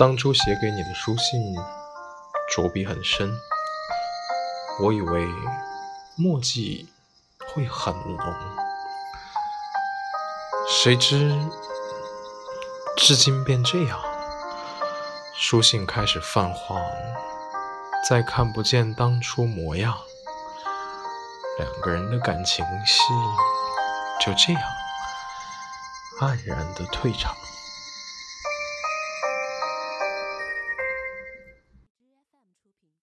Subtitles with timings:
[0.00, 1.54] 当初写给你的书信
[2.48, 3.38] 着笔很深
[4.82, 5.28] 我以为
[6.16, 6.88] 墨迹
[7.46, 8.18] 会很浓。
[10.66, 11.38] 谁知
[12.96, 14.00] 至今变这样
[15.34, 16.82] 书信开始泛黄
[18.08, 19.94] 再看不见当初模样
[21.58, 23.02] 两个人的感情戏
[24.24, 24.62] 就这样
[26.20, 27.36] 黯然的退场。